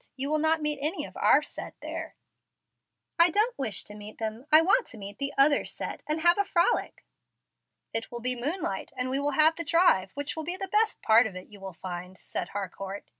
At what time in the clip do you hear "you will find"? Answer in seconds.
11.49-12.17